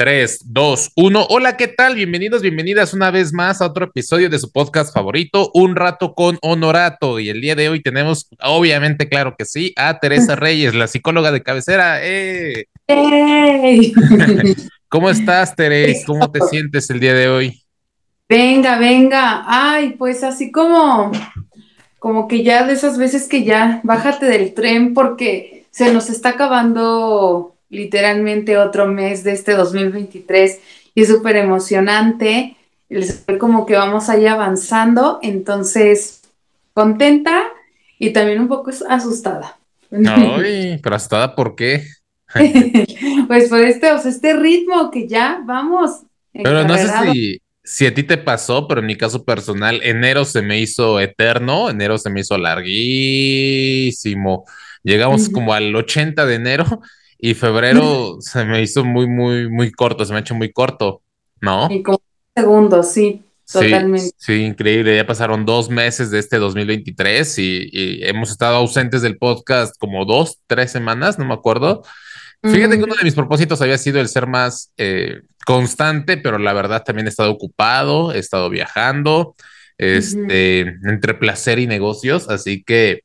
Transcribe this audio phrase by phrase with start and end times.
[0.00, 1.26] 3, 2, 1.
[1.28, 1.94] Hola, ¿qué tal?
[1.94, 6.38] Bienvenidos, bienvenidas una vez más a otro episodio de su podcast favorito, Un Rato con
[6.40, 7.20] Honorato.
[7.20, 11.30] Y el día de hoy tenemos, obviamente, claro que sí, a Teresa Reyes, la psicóloga
[11.32, 11.98] de cabecera.
[12.00, 12.64] ¡Eh!
[12.88, 13.92] ¡Hey!
[14.88, 16.06] ¿Cómo estás, Teresa?
[16.06, 17.62] ¿Cómo te sientes el día de hoy?
[18.26, 19.44] Venga, venga.
[19.46, 21.12] Ay, pues así como,
[21.98, 26.30] como que ya de esas veces que ya bájate del tren porque se nos está
[26.30, 30.60] acabando literalmente otro mes de este 2023
[30.94, 32.56] y es súper emocionante
[32.90, 36.22] el saber como que vamos ahí avanzando, entonces
[36.74, 37.44] contenta
[37.98, 39.56] y también un poco asustada.
[39.90, 40.14] No,
[40.82, 41.84] pero asustada ¿por qué?
[43.28, 46.02] pues por este, o sea, este ritmo que ya vamos.
[46.32, 50.24] Pero no sé si, si a ti te pasó, pero en mi caso personal, enero
[50.24, 54.44] se me hizo eterno, enero se me hizo larguísimo.
[54.82, 56.80] Llegamos como al 80 de enero
[57.20, 61.02] y febrero se me hizo muy, muy, muy corto, se me ha hecho muy corto,
[61.40, 61.68] ¿no?
[61.70, 62.00] Y como
[62.34, 64.12] segundos, sí, totalmente.
[64.16, 64.96] Sí, increíble.
[64.96, 70.04] Ya pasaron dos meses de este 2023 y, y, hemos estado ausentes del podcast como
[70.04, 71.82] dos, tres semanas, no me acuerdo.
[72.42, 76.54] Fíjate que uno de mis propósitos había sido el ser más eh, constante, pero la
[76.54, 79.34] verdad también he estado ocupado, he estado viajando,
[79.76, 83.02] este, entre placer y negocios, así que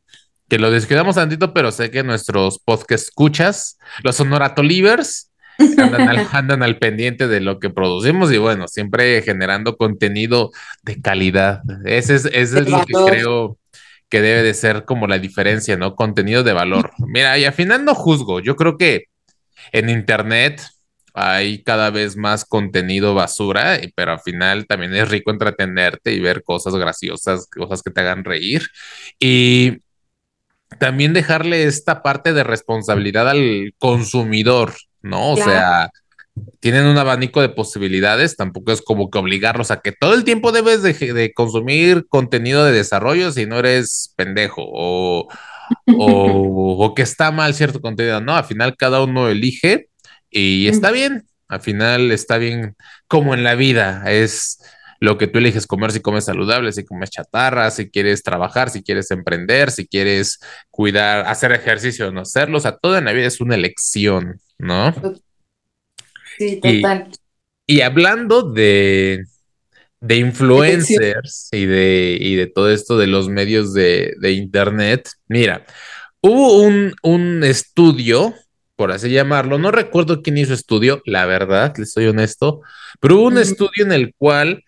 [0.49, 5.31] que lo descuidamos tantito, pero sé que nuestros podcast escuchas, los sonoratolivers,
[5.77, 10.51] andan al, andan al pendiente de lo que producimos y bueno, siempre generando contenido
[10.83, 11.61] de calidad.
[11.85, 13.57] Ese es, ese es lo que creo
[14.09, 15.95] que debe de ser como la diferencia, ¿no?
[15.95, 16.91] Contenido de valor.
[16.99, 19.05] Mira, y al final no juzgo, yo creo que
[19.71, 20.61] en Internet
[21.13, 26.43] hay cada vez más contenido basura, pero al final también es rico entretenerte y ver
[26.43, 28.67] cosas graciosas, cosas que te hagan reír.
[29.17, 29.79] Y
[30.79, 35.31] también dejarle esta parte de responsabilidad al consumidor, ¿no?
[35.31, 35.89] O sea,
[36.59, 40.51] tienen un abanico de posibilidades, tampoco es como que obligarlos a que todo el tiempo
[40.51, 45.27] debes de, consumir contenido de desarrollo si no eres pendejo o,
[45.97, 49.89] o, que está mal cierto contenido, no, al final cada uno elige
[50.29, 52.75] y está bien, al final está bien
[53.07, 54.59] como en la vida, es
[55.05, 58.83] lo que tú eliges comer, si comes saludable, si comes chatarra, si quieres trabajar, si
[58.83, 60.39] quieres emprender, si quieres
[60.69, 64.41] cuidar, hacer ejercicio o no hacerlo, o sea, todo en la vida es una elección,
[64.57, 64.93] ¿no?
[66.37, 67.11] Sí, total.
[67.67, 69.23] Y, hablando de,
[70.01, 75.65] de influencers y de, y de todo esto de los medios de, de internet, mira,
[76.19, 78.33] hubo un, un estudio
[78.75, 79.57] por así llamarlo.
[79.57, 82.61] No recuerdo quién hizo estudio, la verdad, le soy honesto,
[82.99, 84.64] pero hubo un estudio en el cual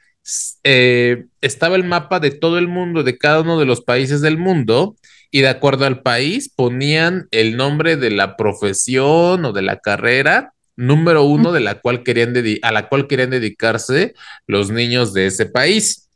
[0.63, 4.37] eh, estaba el mapa de todo el mundo, de cada uno de los países del
[4.37, 4.95] mundo,
[5.31, 10.53] y de acuerdo al país ponían el nombre de la profesión o de la carrera
[10.77, 14.13] número uno de la cual querían a la cual querían dedicarse
[14.45, 16.07] los niños de ese país.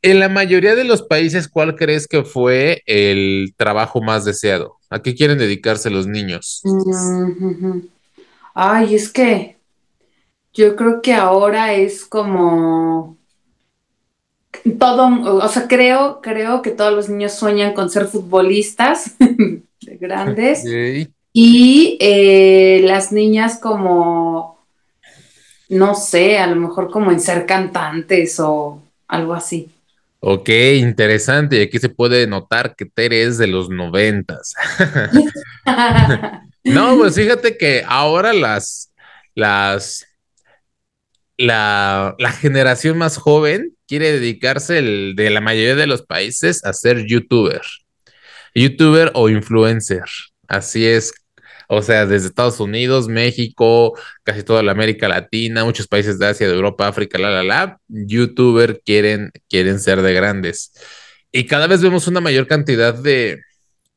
[0.00, 4.76] En la mayoría de los países, ¿cuál crees que fue el trabajo más deseado?
[4.88, 6.62] ¿A qué quieren dedicarse los niños?
[8.54, 9.56] Ay, es que
[10.54, 13.17] yo creo que ahora es como
[14.78, 20.64] todo, o sea, creo, creo que todos los niños sueñan con ser futbolistas de grandes.
[21.32, 24.58] Y eh, las niñas como,
[25.68, 29.70] no sé, a lo mejor como en ser cantantes o algo así.
[30.20, 31.58] Ok, interesante.
[31.58, 34.54] Y aquí se puede notar que Tere es de los noventas.
[36.64, 38.90] no, pues fíjate que ahora las,
[39.34, 40.07] las,
[41.38, 46.72] la, la generación más joven quiere dedicarse el, de la mayoría de los países a
[46.72, 47.62] ser youtuber.
[48.54, 50.04] Youtuber o influencer.
[50.48, 51.12] Así es.
[51.68, 56.48] O sea, desde Estados Unidos, México, casi toda la América Latina, muchos países de Asia,
[56.48, 60.72] de Europa, África, la, la, la, youtuber quieren, quieren ser de grandes.
[61.30, 63.42] Y cada vez vemos una mayor cantidad de,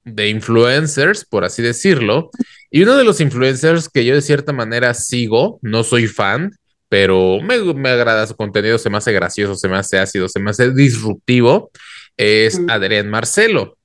[0.04, 2.30] de influencers, por así decirlo.
[2.70, 6.52] Y uno de los influencers que yo de cierta manera sigo, no soy fan,
[6.92, 10.50] pero me, agrada su contenido, se me hace gracioso, se me hace ácido, se me
[10.50, 11.72] hace disruptivo,
[12.18, 13.78] es Adrián Marcelo.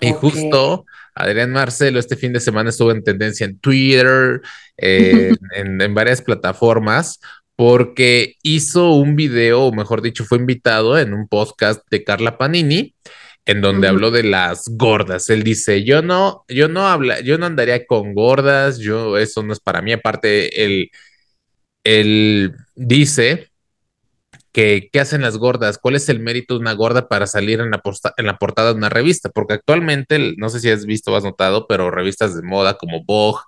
[0.00, 4.40] Y justo Adrián Marcelo este fin de semana estuvo en tendencia en Twitter,
[4.76, 7.20] en, varias plataformas,
[7.54, 12.96] porque hizo un video, o mejor dicho, fue invitado en un podcast de Carla Panini,
[13.44, 15.30] en donde habló de las gordas.
[15.30, 19.52] Él dice, yo no, yo no habla, yo no andaría con gordas, yo, eso no
[19.52, 20.90] es para mí, aparte el
[21.84, 23.48] él dice
[24.54, 27.72] que qué hacen las gordas, cuál es el mérito de una gorda para salir en
[27.72, 31.66] la, portada de una revista, porque actualmente, no sé si has visto o has notado,
[31.66, 33.40] pero revistas de moda como Vogue,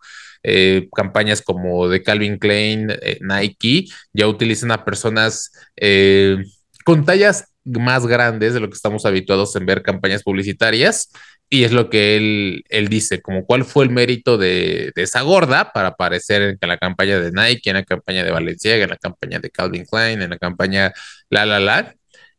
[0.43, 6.39] eh, campañas como de Calvin Klein, eh, Nike, ya utilizan a personas eh,
[6.85, 11.11] con tallas más grandes de lo que estamos habituados en ver campañas publicitarias.
[11.49, 15.23] Y es lo que él, él dice, como cuál fue el mérito de, de, esa
[15.23, 18.97] gorda para aparecer en la campaña de Nike, en la campaña de Valenciaga, en la
[18.97, 20.93] campaña de Calvin Klein, en la campaña
[21.31, 21.95] La La La.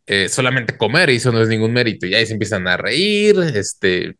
[0.09, 2.05] Eh, solamente comer, y eso no es ningún mérito.
[2.05, 4.15] Y ahí se empiezan a reír, este,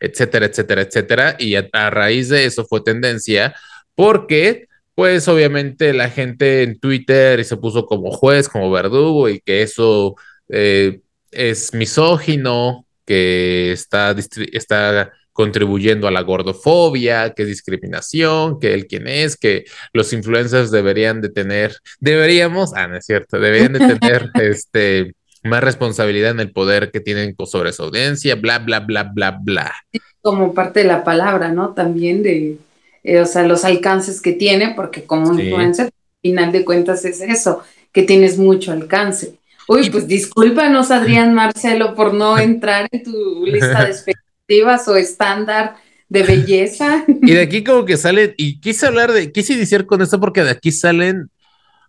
[0.00, 1.36] etcétera, etcétera, etcétera.
[1.38, 3.54] Y a, raíz de eso fue tendencia
[3.94, 9.62] porque pues obviamente la gente en Twitter se puso como juez, como verdugo y que
[9.62, 10.16] eso
[10.48, 11.00] eh,
[11.30, 14.14] es misógino, que está,
[14.52, 19.64] está contribuyendo a la gordofobia, que es discriminación, que él quién es, que
[19.94, 25.64] los influencers deberían de tener, deberíamos, ah, no es cierto, deberían de tener este más
[25.64, 29.74] responsabilidad en el poder que tienen sobre su audiencia, bla, bla, bla, bla, bla.
[30.20, 31.72] Como parte de la palabra, ¿no?
[31.72, 32.58] También de,
[33.04, 35.44] eh, o sea, los alcances que tiene, porque como sí.
[35.44, 39.38] influencer, al final de cuentas es eso, que tienes mucho alcance.
[39.68, 45.76] Uy, pues discúlpanos, Adrián Marcelo, por no entrar en tu lista de expectativas o estándar
[46.08, 47.04] de belleza.
[47.06, 50.42] Y de aquí como que salen, y quise hablar de, quise iniciar con esto porque
[50.42, 51.30] de aquí salen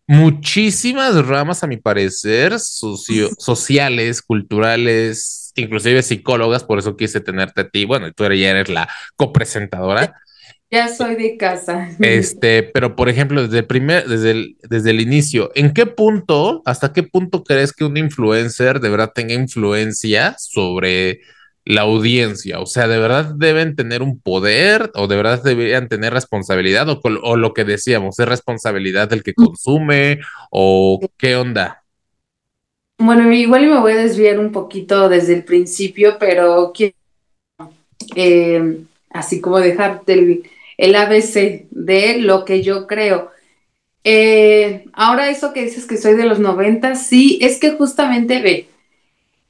[0.07, 7.69] muchísimas ramas, a mi parecer, socio, sociales, culturales, inclusive psicólogas, por eso quise tenerte a
[7.69, 7.85] ti.
[7.85, 10.15] Bueno, tú ya eres la copresentadora.
[10.71, 11.89] Ya soy de casa.
[11.99, 16.61] Este, pero por ejemplo, desde el primer, desde el, desde el inicio, ¿en qué punto,
[16.65, 21.21] hasta qué punto crees que un influencer de verdad tenga influencia sobre
[21.65, 22.59] la audiencia?
[22.59, 27.01] O sea, ¿de verdad deben tener un poder o de verdad deberían tener responsabilidad o,
[27.03, 30.19] o lo que decíamos, es responsabilidad del que consume
[30.51, 31.83] o qué onda?
[32.99, 36.93] Bueno, igual me voy a desviar un poquito desde el principio, pero quiero,
[38.15, 40.43] eh, así como dejarte el,
[40.79, 43.31] el ABC de lo que yo creo.
[44.05, 48.69] Eh, ahora eso que dices que soy de los 90, sí, es que justamente ve,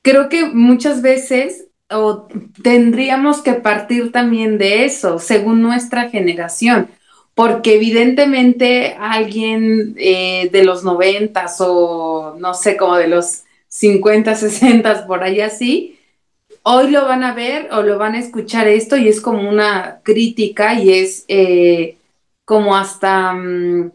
[0.02, 2.28] creo que muchas veces o
[2.64, 6.90] tendríamos que partir también de eso, según nuestra generación,
[7.36, 15.06] porque evidentemente alguien eh, de los 90 o no sé, como de los 50, 60,
[15.06, 15.99] por ahí así,
[16.72, 20.02] hoy lo van a ver o lo van a escuchar esto y es como una
[20.04, 21.98] crítica y es eh,
[22.46, 23.90] como hasta, um,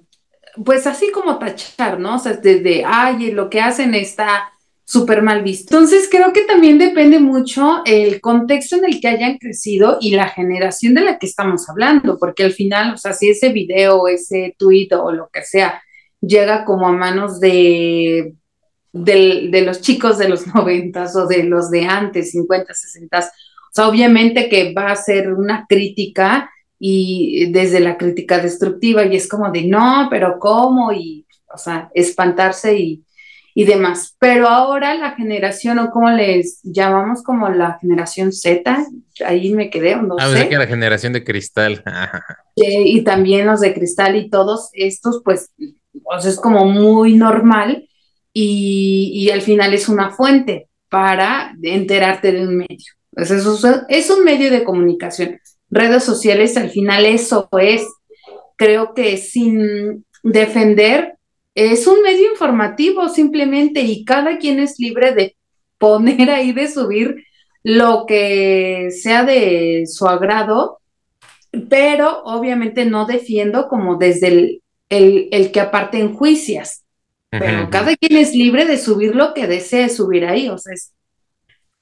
[0.64, 2.16] pues así como tachar, ¿no?
[2.16, 4.50] O sea, desde, ay, lo que hacen está
[4.84, 5.76] súper mal visto.
[5.76, 10.28] Entonces creo que también depende mucho el contexto en el que hayan crecido y la
[10.28, 14.56] generación de la que estamos hablando, porque al final, o sea, si ese video, ese
[14.58, 15.80] tweet o lo que sea
[16.20, 18.34] llega como a manos de
[18.94, 23.18] de, de los chicos de los noventas o de los de antes, 50, 60.
[23.18, 23.22] O
[23.72, 29.28] sea, obviamente que va a ser una crítica y desde la crítica destructiva y es
[29.28, 30.92] como de no, pero ¿cómo?
[30.92, 33.04] Y, o sea, espantarse y,
[33.52, 34.16] y demás.
[34.20, 38.86] Pero ahora la generación, o como les llamamos como la generación Z,
[39.26, 40.48] ahí me quedé, no ah, sé.
[40.48, 41.82] que la generación de cristal.
[42.56, 45.50] eh, y también los de cristal y todos estos, pues,
[46.20, 47.88] sea, es como muy normal
[48.36, 52.92] y, y, al final es una fuente para enterarte de un medio.
[53.12, 55.40] Entonces, eso es un medio de comunicación.
[55.70, 57.86] Redes sociales, al final eso es,
[58.56, 61.14] creo que sin defender,
[61.54, 65.36] es un medio informativo simplemente y cada quien es libre de
[65.78, 67.24] poner ahí, de subir
[67.62, 70.80] lo que sea de su agrado,
[71.68, 76.83] pero obviamente no defiendo como desde el, el, el que aparte enjuicias
[77.38, 80.92] pero cada quien es libre de subir lo que desee subir ahí, o sea, es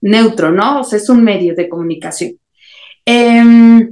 [0.00, 0.80] neutro, ¿no?
[0.80, 2.32] O sea, es un medio de comunicación.
[3.06, 3.88] Eh,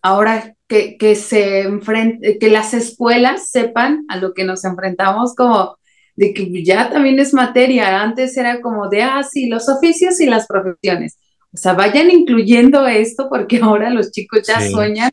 [0.00, 5.76] ahora que, que se enfrente, que las escuelas sepan a lo que nos enfrentamos como
[6.16, 10.26] de que ya también es materia, antes era como de, ah, sí, los oficios y
[10.26, 11.18] las profesiones.
[11.52, 14.70] O sea, vayan incluyendo esto porque ahora los chicos ya sí.
[14.70, 15.10] sueñan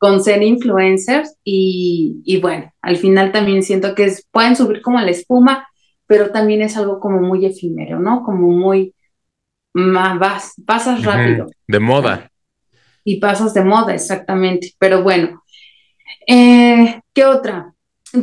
[0.00, 4.98] con ser influencers y, y, bueno, al final también siento que es, pueden subir como
[4.98, 5.68] la espuma,
[6.06, 8.24] pero también es algo como muy efímero, ¿no?
[8.24, 8.94] Como muy,
[9.74, 11.48] más, pasas rápido.
[11.68, 12.30] De moda.
[13.04, 14.72] Y pasas de moda, exactamente.
[14.78, 15.44] Pero bueno,
[16.26, 17.74] eh, ¿qué otra?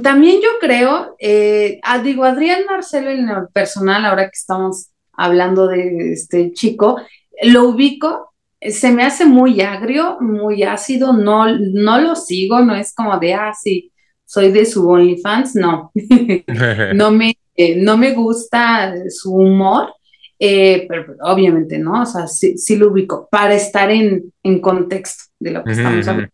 [0.02, 6.12] También yo creo, eh, digo, Adrián Marcelo en el personal, ahora que estamos hablando de
[6.12, 7.00] este chico,
[7.44, 12.94] lo ubico se me hace muy agrio, muy ácido, no, no lo sigo, no es
[12.94, 13.92] como de, ah, sí,
[14.26, 15.92] soy de su OnlyFans, no,
[16.96, 19.94] no, me, eh, no me gusta su humor,
[20.40, 22.02] eh, pero, obviamente, ¿no?
[22.02, 26.08] O sea, sí, sí, lo ubico, para estar en, en contexto de lo que estamos
[26.08, 26.32] hablando.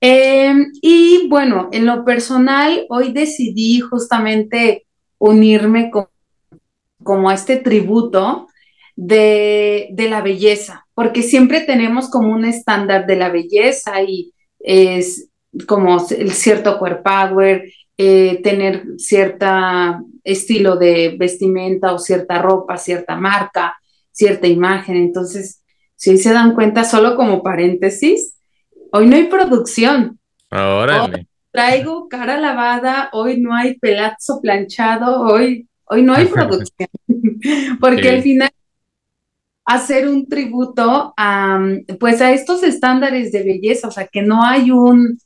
[0.00, 4.84] Em, y bueno, en lo personal, hoy decidí justamente
[5.18, 5.92] unirme
[7.04, 8.48] como a este tributo
[8.96, 15.28] de, de, la belleza, porque siempre tenemos como un estándar de la belleza y es
[15.66, 19.46] como el cierto core power, eh, tener cierto
[20.24, 23.76] estilo de vestimenta o cierta ropa, cierta marca,
[24.10, 24.96] cierta imagen.
[24.96, 25.62] Entonces,
[25.96, 28.38] si se dan cuenta, solo como paréntesis,
[28.92, 30.18] hoy no hay producción.
[30.50, 31.26] Órale.
[31.50, 36.88] traigo cara lavada, hoy no hay pelazo planchado, hoy, hoy no hay producción.
[37.80, 38.50] Porque al final
[39.64, 41.60] hacer un tributo a,
[42.00, 45.18] pues a estos estándares de belleza, o sea, que no hay un,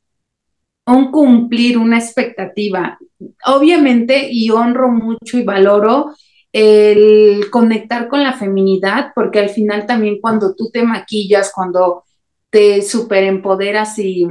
[0.86, 2.98] un cumplir una expectativa.
[3.46, 6.14] Obviamente, y honro mucho y valoro
[6.52, 12.04] el conectar con la feminidad, porque al final también cuando tú te maquillas, cuando
[12.50, 14.26] te superempoderas y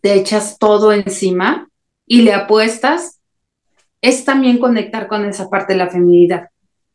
[0.00, 1.68] te echas todo encima
[2.06, 3.20] y le apuestas,
[4.02, 6.48] es también conectar con esa parte de la feminidad.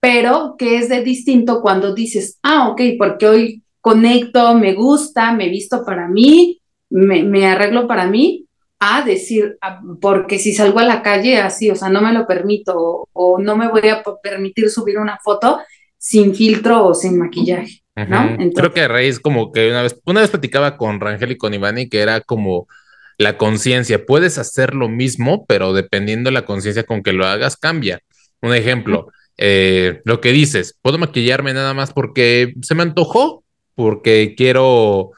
[0.07, 5.49] Pero que es de distinto cuando dices, ah, ok, porque hoy conecto, me gusta, me
[5.49, 8.45] visto para mí, me, me arreglo para mí,
[8.79, 12.25] a decir, ah, porque si salgo a la calle así, o sea, no me lo
[12.25, 15.59] permito, o, no me voy a permitir subir una foto
[15.97, 18.37] sin filtro o sin maquillaje, ¿no?
[18.55, 21.89] Creo que raíz como que una vez, una vez platicaba con Rangel y con Ivani
[21.89, 22.69] que era como
[23.17, 27.57] la conciencia, puedes hacer lo mismo, pero dependiendo de la conciencia con que lo hagas,
[27.57, 27.99] cambia.
[28.41, 33.43] Un ejemplo, eh, lo que dices, puedo maquillarme nada más porque se me antojó,
[33.75, 35.11] porque quiero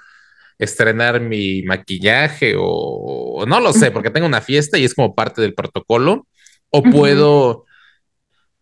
[0.57, 5.41] estrenar mi maquillaje o, no lo sé, porque tengo una fiesta y es como parte
[5.41, 6.27] del protocolo,
[6.69, 7.65] o puedo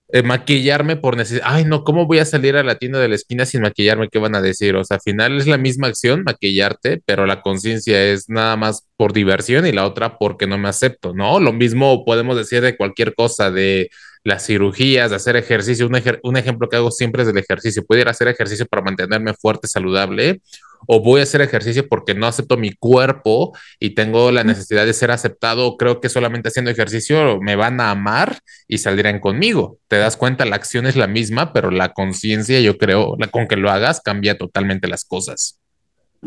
[0.09, 1.47] eh, maquillarme por necesidad.
[1.47, 4.09] Ay, no, ¿cómo voy a salir a la tienda de la esquina sin maquillarme?
[4.09, 4.75] ¿Qué van a decir?
[4.75, 8.87] O sea, al final es la misma acción, maquillarte, pero la conciencia es nada más
[8.95, 11.39] por diversión y la otra porque no me acepto, ¿no?
[11.39, 13.89] Lo mismo podemos decir de cualquier cosa, de
[14.27, 15.87] las cirugías, de hacer ejercicio.
[15.87, 17.85] Un, un ejemplo que hago siempre es del ejercicio.
[17.85, 20.41] Pudiera hacer ejercicio para mantenerme fuerte, saludable,
[20.85, 24.93] o voy a hacer ejercicio porque no acepto mi cuerpo y tengo la necesidad de
[24.93, 29.79] ser aceptado, creo que solamente haciendo ejercicio me van a amar y saldrán conmigo.
[29.87, 33.47] Te das cuenta, la acción es la misma, pero la conciencia, yo creo, la, con
[33.47, 35.59] que lo hagas, cambia totalmente las cosas.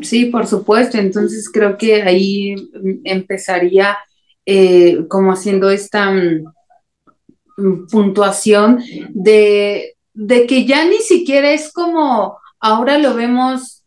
[0.00, 0.96] Sí, por supuesto.
[0.96, 2.54] Entonces creo que ahí
[3.04, 3.98] empezaría
[4.46, 6.44] eh, como haciendo esta mm,
[7.90, 13.80] puntuación de, de que ya ni siquiera es como ahora lo vemos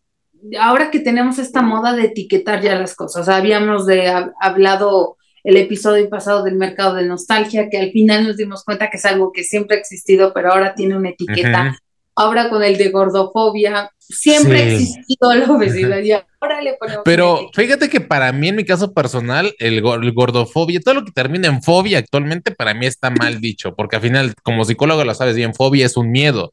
[0.60, 6.08] ahora que tenemos esta moda de etiquetar ya las cosas, habíamos de, hablado el episodio
[6.08, 9.44] pasado del mercado de nostalgia, que al final nos dimos cuenta que es algo que
[9.44, 11.78] siempre ha existido, pero ahora tiene una etiqueta.
[12.16, 17.02] Ahora con el de gordofobia, siempre ha existido la obesidad y ahora le ponemos.
[17.04, 21.12] Pero fíjate que para mí, en mi caso personal, el, el, gordofobia, todo lo que
[21.12, 25.14] termina en fobia actualmente, para mí está mal dicho, porque al final, como psicólogo lo
[25.14, 26.52] sabes bien, fobia es un miedo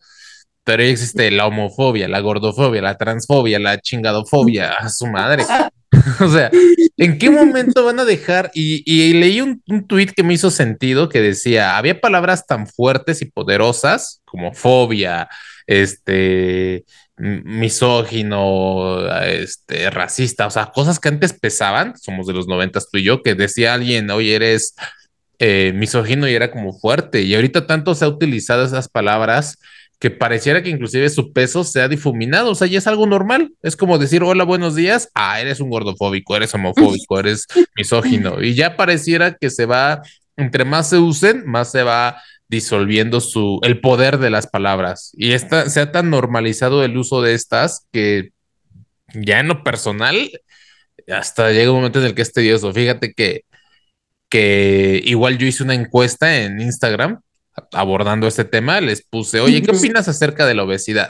[0.64, 5.44] pero existe la homofobia, la gordofobia, la transfobia, la chingadofobia, a su madre.
[6.22, 6.50] o sea,
[6.98, 8.52] ¿en qué momento van a dejar?
[8.54, 13.22] Y, leí un, un tuit que me hizo sentido que decía, había palabras tan fuertes
[13.22, 15.28] y poderosas como fobia,
[15.72, 16.84] este,
[17.18, 23.04] misógino, este, racista, o sea, cosas que antes pesaban, somos de los noventas tú y
[23.04, 24.76] yo, que decía alguien, oye, eres
[25.40, 29.60] eh, misógino y era como fuerte, y ahorita tanto se ha utilizado esas palabras
[29.98, 33.54] que pareciera que inclusive su peso se ha difuminado, o sea, ya es algo normal,
[33.62, 37.46] es como decir, hola, buenos días, ah, eres un gordofóbico, eres homofóbico, eres
[37.78, 40.02] misógino, y ya pareciera que se va,
[40.36, 42.22] entre más se usen, más se va
[42.52, 47.22] disolviendo su, el poder de las palabras, y esta, se ha tan normalizado el uso
[47.22, 48.34] de estas que
[49.14, 50.30] ya en lo personal,
[51.08, 53.46] hasta llega un momento en el que es tedioso, fíjate que,
[54.30, 57.22] que igual yo hice una encuesta en Instagram,
[57.72, 61.10] abordando este tema, les puse, oye, ¿qué opinas acerca de la obesidad?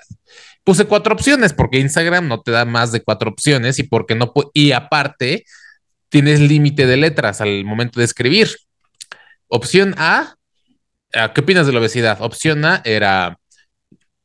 [0.64, 4.32] Puse cuatro opciones porque Instagram no te da más de cuatro opciones y porque no
[4.54, 5.44] y aparte
[6.10, 8.50] tienes límite de letras al momento de escribir.
[9.48, 10.36] Opción A,
[11.34, 12.22] ¿qué opinas de la obesidad?
[12.22, 13.38] Opción A era,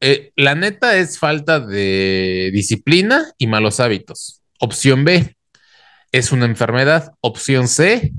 [0.00, 4.42] eh, la neta es falta de disciplina y malos hábitos.
[4.60, 5.36] Opción B,
[6.12, 7.12] es una enfermedad.
[7.20, 8.12] Opción C,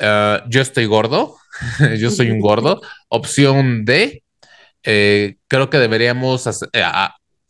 [0.00, 1.36] uh, yo estoy gordo.
[1.98, 2.80] yo soy un gordo.
[3.08, 4.22] Opción D,
[4.82, 6.82] eh, creo que deberíamos, eh,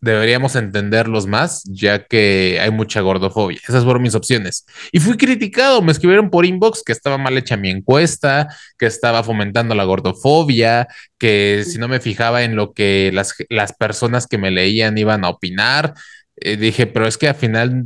[0.00, 3.58] deberíamos entenderlos más, ya que hay mucha gordofobia.
[3.66, 4.64] Esas fueron mis opciones.
[4.92, 9.24] Y fui criticado, me escribieron por inbox que estaba mal hecha mi encuesta, que estaba
[9.24, 10.88] fomentando la gordofobia,
[11.18, 13.34] que si no me fijaba en lo que las,
[13.72, 15.94] personas que me leían iban a opinar.
[16.36, 17.84] Eh, dije, pero es que al final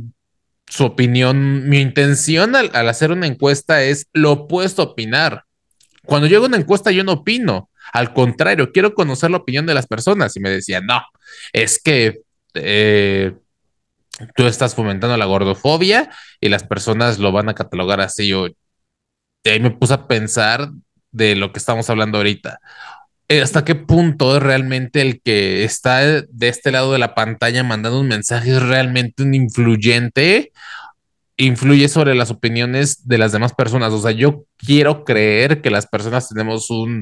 [0.67, 5.43] su opinión, mi intención al, hacer una encuesta es lo opuesto a opinar.
[6.05, 9.73] Cuando yo hago una encuesta yo no opino, al contrario, quiero conocer la opinión de
[9.73, 11.01] las personas y me decían, no,
[11.51, 12.21] es que
[12.53, 13.33] eh,
[14.35, 16.09] tú estás fomentando la gordofobia
[16.39, 18.27] y las personas lo van a catalogar así.
[18.27, 18.47] Yo
[19.45, 20.69] ahí me puse a pensar
[21.11, 22.59] de lo que estamos hablando ahorita.
[23.29, 27.63] Eh, ¿Hasta qué punto es realmente el que está de este lado de la pantalla
[27.63, 30.51] mandando un mensaje es realmente un influyente?
[31.37, 33.91] Influye sobre las opiniones de las demás personas.
[33.93, 37.01] O sea, yo quiero creer que las personas tenemos un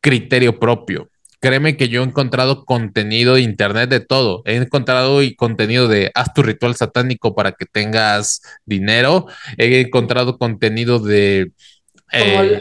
[0.00, 1.10] criterio propio.
[1.40, 4.42] Créeme que yo he encontrado contenido de internet de todo.
[4.44, 9.26] He encontrado y contenido de haz tu ritual satánico para que tengas dinero.
[9.56, 11.52] He encontrado contenido de
[12.12, 12.60] eh,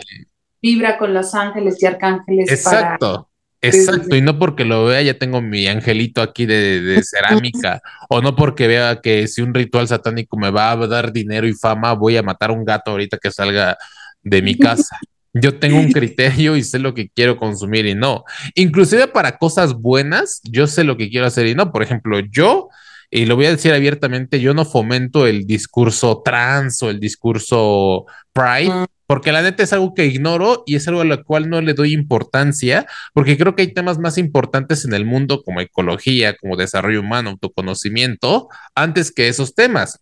[0.61, 2.51] vibra con los ángeles y arcángeles.
[2.51, 3.29] Exacto.
[3.59, 8.35] Exacto, y no porque lo vea, ya tengo mi angelito aquí de, cerámica, o no
[8.35, 12.17] porque vea que si un ritual satánico me va a dar dinero y fama, voy
[12.17, 13.75] a matar a un gato ahorita que salga
[14.21, 14.99] de mi casa.
[15.41, 18.23] Yo tengo un criterio y sé lo que quiero consumir y no.
[18.55, 21.71] Inclusive para cosas buenas, yo sé lo que quiero hacer y no.
[21.71, 22.69] Por ejemplo, yo,
[23.09, 28.05] y lo voy a decir abiertamente, yo no fomento el discurso trans o el discurso
[28.33, 28.85] pride, ah.
[29.05, 31.73] porque la neta es algo que ignoro y es algo a lo cual no le
[31.73, 36.55] doy importancia, porque creo que hay temas más importantes en el mundo como ecología, como
[36.55, 39.99] desarrollo humano, autoconocimiento, antes que esos temas.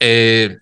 [0.00, 0.58] Eh,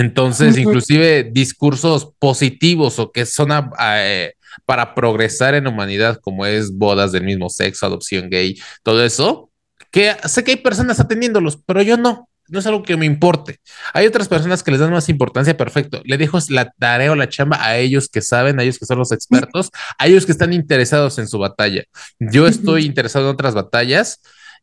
[0.00, 3.50] entonces, inclusive discursos positivos o que son
[3.80, 9.50] eh, para progresar en humanidad, como es bodas del mismo sexo, adopción gay, todo eso,
[9.90, 12.28] que sé que hay personas atendiéndolos, pero yo no.
[12.50, 13.60] No es algo que me importe.
[13.92, 16.00] Hay otras personas que les dan más importancia, perfecto.
[16.04, 18.98] Le dejo la tarea o la chamba a ellos que saben, a ellos que son
[18.98, 21.84] los expertos, a ellos que están interesados en su batalla.
[22.18, 24.20] Yo estoy interesado en otras batallas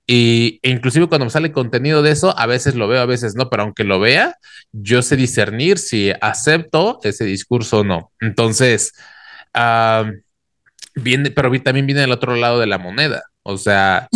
[0.08, 3.36] y e inclusive cuando me sale contenido de eso, a veces lo veo, a veces
[3.36, 4.38] no, pero aunque lo vea,
[4.72, 8.12] yo sé discernir si acepto ese discurso o no.
[8.20, 8.94] Entonces,
[10.96, 13.24] viene, pero también viene del otro lado de la moneda.
[13.42, 14.08] O sea,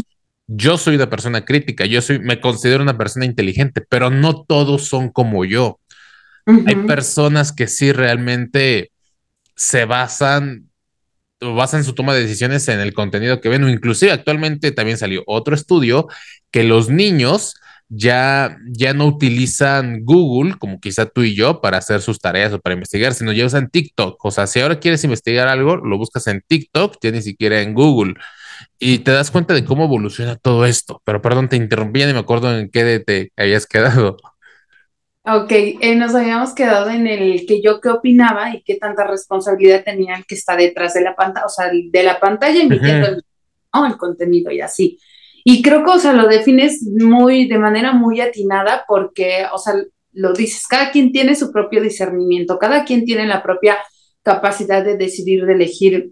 [0.48, 4.88] yo soy una persona crítica, yo soy, me considero una persona inteligente, pero no todos
[4.88, 5.80] son como yo.
[6.66, 8.92] Hay personas que sí realmente
[9.56, 10.69] se basan
[11.42, 15.24] basan su toma de decisiones en el contenido que ven, o inclusive actualmente también salió
[15.26, 16.08] otro estudio
[16.52, 17.56] que los niños
[17.90, 22.60] ya, ya no utilizan Google, como quizá tú y yo, para hacer sus tareas o
[22.60, 24.24] para investigar, sino ya usan TikTok.
[24.24, 27.74] O sea, si ahora quieres investigar algo, lo buscas en TikTok, ya ni siquiera en
[27.74, 28.14] Google.
[28.80, 31.02] Y te das cuenta de cómo evoluciona todo esto.
[31.06, 34.18] Pero perdón, te interrumpí, ni me acuerdo en qué te habías quedado.
[35.32, 39.84] Ok, eh, nos habíamos quedado en el que yo qué opinaba y qué tanta responsabilidad
[39.84, 43.24] tenía el que está detrás de la pantalla, o sea, de la pantalla emitiendo el,
[43.74, 44.98] el contenido y así.
[45.44, 49.76] Y creo que, o sea, lo defines muy, de manera muy atinada porque, o sea,
[50.14, 53.78] lo dices, cada quien tiene su propio discernimiento, cada quien tiene la propia
[54.24, 56.12] capacidad de decidir, de elegir,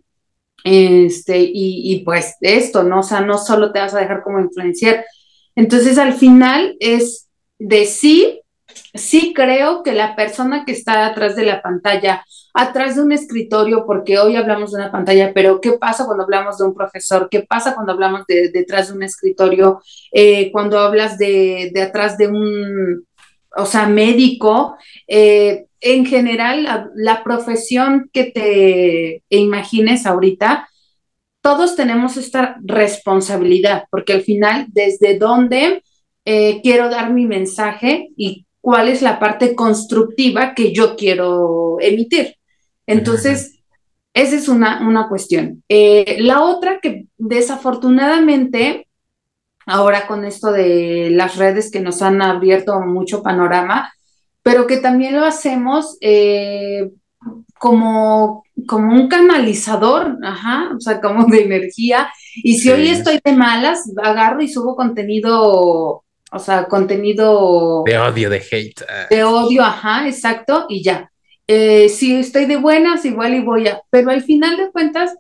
[0.64, 3.00] este, y, y pues esto, ¿no?
[3.00, 5.06] O sea, no solo te vas a dejar como influenciar.
[5.56, 8.42] Entonces, al final es decir
[8.98, 13.86] sí creo que la persona que está atrás de la pantalla, atrás de un escritorio,
[13.86, 17.28] porque hoy hablamos de una pantalla, pero ¿qué pasa cuando hablamos de un profesor?
[17.30, 19.82] ¿Qué pasa cuando hablamos de detrás de un escritorio?
[20.12, 23.06] Eh, cuando hablas de, atrás de un,
[23.56, 24.76] o sea, médico.
[25.08, 30.68] Eh, en general, la, profesión que te imagines ahorita,
[31.42, 35.82] todos tenemos esta responsabilidad, porque al final, desde dónde
[36.26, 42.36] eh, quiero dar mi mensaje y cuál es la parte constructiva que yo quiero emitir.
[42.86, 43.62] Entonces,
[44.14, 45.64] esa es una, una cuestión.
[45.70, 48.90] Eh, la otra que desafortunadamente,
[49.66, 53.90] ahora con esto de las redes que nos han abierto mucho panorama,
[54.44, 56.92] pero que también lo hacemos eh,
[57.58, 62.10] como, como un canalizador, ajá, o sea, como de energía.
[62.44, 67.84] Y si hoy estoy de malas, agarro y subo contenido o sea, contenido...
[67.86, 68.82] De odio, de hate.
[68.88, 69.08] Ah.
[69.10, 71.12] De odio, ajá, exacto, y ya.
[71.48, 73.82] Eh, si estoy de buenas, igual y voy a...
[73.90, 75.16] Pero al final de cuentas,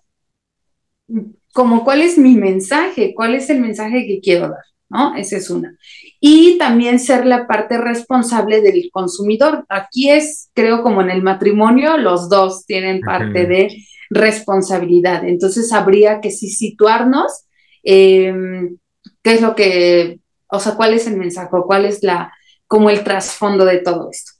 [1.53, 5.15] como cuál es mi mensaje, cuál es el mensaje que quiero dar, ¿no?
[5.15, 5.77] Esa es una.
[6.19, 9.65] Y también ser la parte responsable del consumidor.
[9.69, 13.75] Aquí es, creo, como en el matrimonio, los dos tienen parte de
[14.09, 15.25] responsabilidad.
[15.25, 17.45] Entonces habría que sí situarnos
[17.83, 18.77] em,
[19.23, 22.33] qué es lo que o sea, cuál es el mensaje, cuál es la,
[22.67, 24.33] como el trasfondo de todo esto.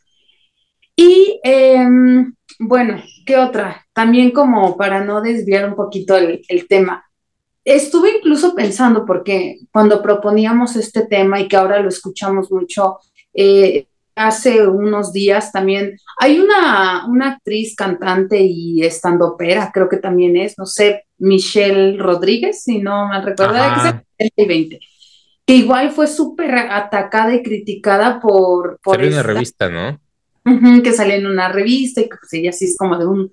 [0.96, 3.86] Y em, bueno, ¿qué otra?
[3.94, 7.06] También como para no desviar un poquito el, tema.
[7.64, 12.98] Estuve incluso pensando, porque cuando proponíamos este tema y que ahora lo escuchamos mucho
[13.40, 13.86] Eh,
[14.18, 20.58] hace unos días también hay una, una actriz, cantante y estandopera, creo que también es,
[20.58, 23.56] no sé, Michelle Rodríguez, si no mal recuerdo,
[24.18, 24.46] que,
[25.48, 28.80] que igual fue súper atacada y criticada por...
[28.84, 30.00] por salió en una revista, ¿no?
[30.84, 33.32] que salió en una revista y que pues ella sí es como de un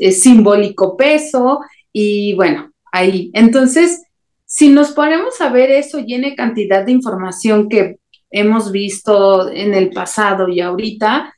[0.00, 3.30] eh, simbólico peso y bueno, ahí.
[3.32, 4.02] Entonces,
[4.44, 7.96] si nos ponemos a ver eso llena cantidad de información que
[8.30, 11.34] hemos visto en el pasado y ahorita,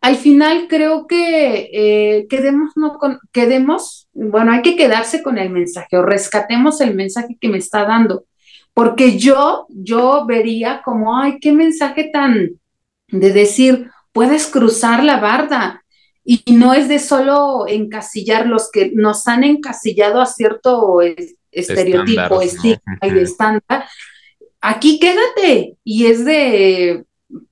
[0.00, 5.50] al final creo que eh, quedemos, no con, quedemos, bueno, hay que quedarse con el
[5.50, 8.24] mensaje o rescatemos el mensaje que me está dando,
[8.74, 12.50] porque yo, yo vería como, ay, qué mensaje tan
[13.08, 15.84] de decir, puedes cruzar la barda,
[16.24, 21.00] y no es de solo encasillar los que nos han encasillado a cierto
[21.52, 23.84] estereotipo, estigma y estándar,
[24.62, 25.76] aquí quédate.
[25.84, 27.04] Y es de,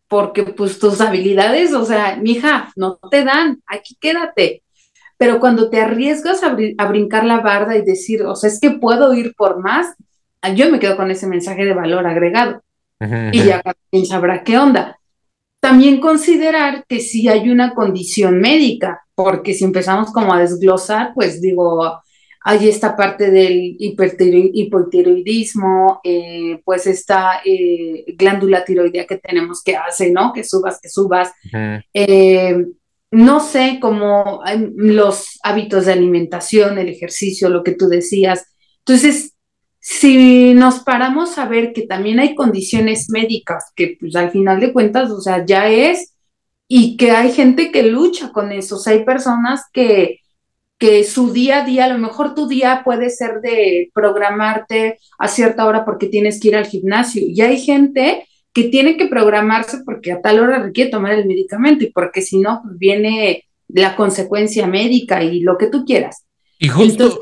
[0.08, 4.62] porque pues tus habilidades, o sea, mija, no te dan, aquí quédate.
[5.18, 6.54] Pero cuando te arriesgas a,
[6.86, 9.94] brincar la barda y decir, o sea, es que puedo ir por más,
[10.54, 12.62] yo me quedo con ese mensaje de valor agregado.
[13.32, 14.98] Y ya quien sabrá qué onda.
[15.58, 21.40] También considerar que si hay una condición médica, porque si empezamos como a desglosar, pues
[21.40, 22.00] digo,
[22.44, 30.10] hay esta parte del hipotiroidismo, eh, pues esta eh, glándula tiroidea que tenemos que hace,
[30.10, 30.32] ¿no?
[30.32, 31.32] Que subas, que subas.
[31.94, 32.66] Eh,
[33.12, 34.42] no sé, como
[34.74, 38.46] los hábitos de alimentación, el ejercicio, lo que tú decías.
[38.78, 39.31] Entonces,
[39.84, 44.72] si nos paramos a ver que también hay condiciones médicas, que pues al final de
[44.72, 46.14] cuentas, o sea, ya es,
[46.68, 50.20] y que hay gente que lucha con eso, o sea, hay personas que
[50.78, 55.28] que su día a día, a lo mejor tu día puede ser de programarte a
[55.28, 57.22] cierta hora porque tienes que ir al gimnasio.
[57.24, 61.84] Y hay gente que tiene que programarse porque a tal hora requiere tomar el medicamento
[61.84, 66.24] y porque si no, pues viene la consecuencia médica y lo que tú quieras.
[66.58, 67.16] Y justo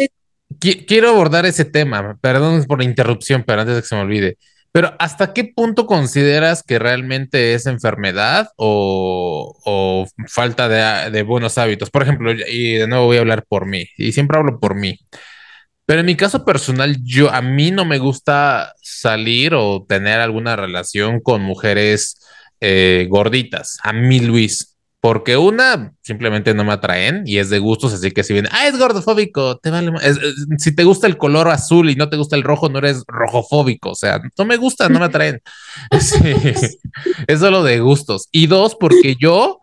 [0.61, 4.39] quiero abordar ese tema, perdón por la interrupción, pero antes de que se me olvide.
[4.73, 11.91] Pero ¿hasta qué punto consideras que realmente es enfermedad o, falta de, buenos hábitos?
[11.91, 14.99] Por ejemplo, y de nuevo voy a hablar por mí, y siempre hablo por mí.
[15.87, 20.55] Pero en mi caso personal, yo a mí no me gusta salir o tener alguna
[20.55, 22.21] relación con mujeres
[22.61, 23.79] eh, gorditas.
[23.83, 28.23] A mí, Luis, porque una, simplemente no me atraen y es de gustos, así que
[28.23, 29.93] si viene, ah, es gordofóbico, te vale.
[30.59, 33.91] si te gusta el color azul y no te gusta el rojo, no eres rojofóbico,
[33.91, 35.41] o sea, no me gusta, no me atraen.
[37.27, 38.29] es solo de gustos.
[38.31, 39.61] Y dos, porque yo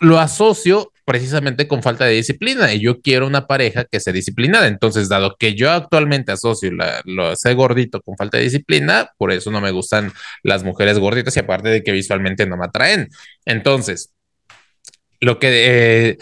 [0.00, 4.68] lo asocio precisamente con falta de disciplina y yo quiero una pareja que sea disciplinada.
[4.68, 9.32] Entonces, dado que yo actualmente asocio la, lo sé gordito con falta de disciplina, por
[9.32, 10.12] eso no me gustan
[10.44, 13.08] las mujeres gorditas y aparte de que visualmente no me atraen.
[13.46, 14.12] Entonces,
[15.20, 15.48] lo que
[16.10, 16.18] eh,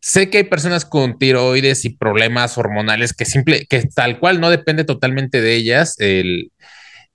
[0.00, 4.50] sé que hay personas con tiroides y problemas hormonales que simple, que tal cual no
[4.50, 6.50] depende totalmente de ellas el,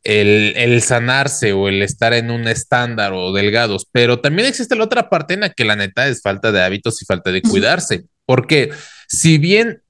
[0.03, 5.09] el, sanarse o el estar en un estándar o delgados, pero también existe la otra
[5.09, 8.71] parte en la que la neta es falta de hábitos y falta de cuidarse, porque
[9.07, 9.81] si bien,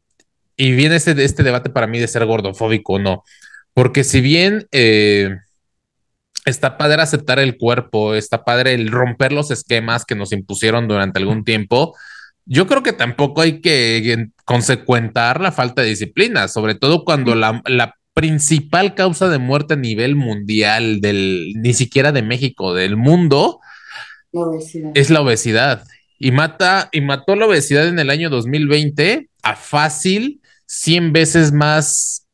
[0.56, 3.24] y viene este, este debate para mí de ser gordofóbico o no,
[3.74, 4.68] porque si bien...
[4.72, 5.36] Eh,
[6.48, 11.20] está padre aceptar el cuerpo, está padre el romper los esquemas que nos impusieron durante
[11.20, 11.96] algún tiempo.
[12.46, 17.94] Yo creo que tampoco hay que consecuentar la falta de disciplina, sobre todo cuando la,
[18.14, 23.60] principal causa de muerte a nivel mundial, del, ni siquiera de México, del mundo,
[24.96, 25.84] es la obesidad.
[26.18, 32.26] Y mata, y mató la obesidad en el año 2020 a fácil 100 veces más,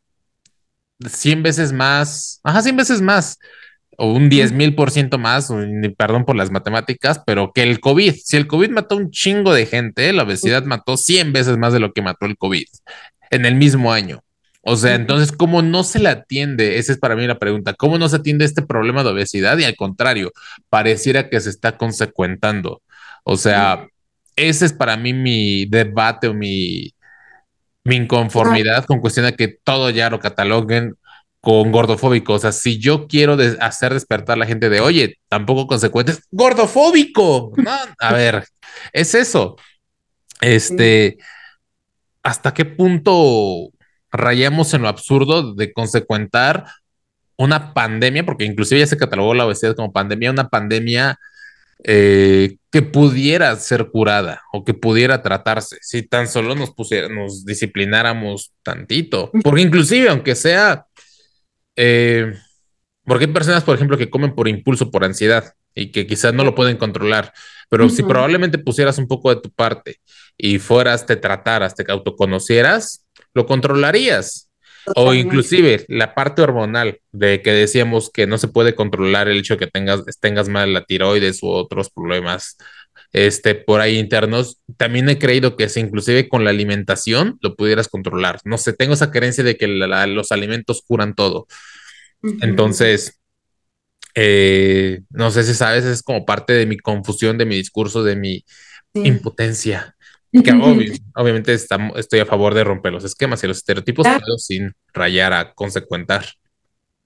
[1.05, 3.39] 100 veces más, ajá, 100 veces más
[3.97, 5.51] o un 10 mil por ciento más,
[5.97, 8.13] perdón por las matemáticas, pero que el COVID.
[8.23, 11.79] Si el COVID mató un chingo de gente, la obesidad mató 100 veces más de
[11.79, 12.65] lo que mató el COVID
[13.31, 14.21] en el mismo año.
[14.65, 16.77] O sea, entonces, ¿cómo no se le atiende?
[16.77, 17.73] Esa es para mí la pregunta.
[17.73, 19.57] ¿Cómo no se atiende este problema de obesidad?
[19.57, 20.31] Y al contrario,
[20.69, 22.81] pareciera que se está consecuentando.
[23.25, 23.87] O sea,
[24.37, 26.93] ese es para mí mi debate o mi,
[27.83, 30.95] mi inconformidad con cuestión de que todo ya lo cataloguen
[31.43, 32.35] con gordofóbico.
[32.35, 37.51] O sea, si yo quiero hacer despertar a la gente de, oye, tampoco consecuentes, gordofóbico.
[37.57, 38.45] No, a ver,
[38.93, 39.57] es eso.
[40.39, 41.17] Este,
[42.23, 43.71] ¿hasta qué punto
[44.09, 46.63] rayamos en lo absurdo de consecuentar
[47.35, 48.25] una pandemia?
[48.25, 51.19] Porque inclusive ya se catalogó la obesidad como pandemia, una pandemia
[51.83, 57.43] eh, que pudiera ser curada o que pudiera tratarse si tan solo nos pusiera, nos
[57.43, 59.29] disciplináramos tantito.
[59.43, 60.85] Porque inclusive, aunque sea
[61.75, 62.33] eh,
[63.05, 65.53] porque hay personas, por ejemplo, que comen por impulso, por ansiedad.
[65.75, 67.33] y que quizás no lo pueden controlar,
[67.67, 69.99] pero si probablemente pusieras un poco de tu parte
[70.37, 74.51] y fueras, te trataras, te autoconocieras, lo controlarías.
[74.95, 79.55] O inclusive la parte hormonal de que decíamos que no se puede controlar el hecho
[79.55, 82.57] de que tengas, tengas mal la tiroides u otros problemas
[83.13, 87.87] este, por ahí internos, también he creído que si inclusive con la alimentación lo pudieras
[87.87, 88.39] controlar.
[88.43, 91.47] No sé, tengo esa creencia de que los alimentos curan todo.
[92.41, 93.21] Entonces,
[94.15, 98.15] eh, no sé si sabes, es como parte de mi confusión, de mi discurso, de
[98.15, 98.43] mi
[98.93, 99.95] impotencia.
[100.31, 100.51] Que
[101.15, 105.53] obviamente estoy a favor de romper los esquemas y los estereotipos, pero sin rayar a
[105.53, 106.25] consecuentar.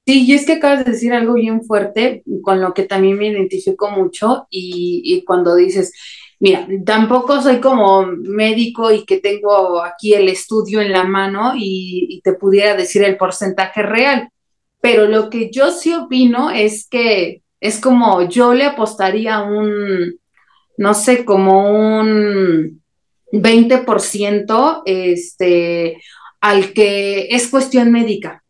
[0.07, 3.27] Sí, y es que acabas de decir algo bien fuerte, con lo que también me
[3.27, 5.91] identifico mucho, y, cuando dices,
[6.39, 12.21] mira, tampoco soy como médico y que tengo aquí el estudio en la mano y,
[12.23, 14.29] te pudiera decir el porcentaje real,
[14.81, 20.19] pero lo que yo sí opino es que es como yo le apostaría un,
[20.77, 22.81] no sé, como un
[23.33, 26.01] 20% este,
[26.41, 28.43] al que es cuestión médica